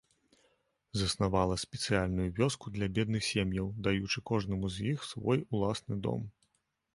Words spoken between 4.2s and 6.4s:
кожнаму з іх свой уласны дом.